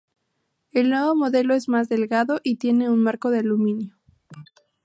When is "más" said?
1.69-1.87